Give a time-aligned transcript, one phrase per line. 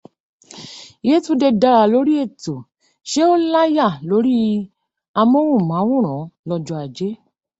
[1.07, 2.55] Yẹ́túndé dárà lórí ètò
[3.11, 4.35] ṣé o láyà lóri
[5.19, 7.11] amúnùmáwòran lọ́jọ́ Ajẹ́.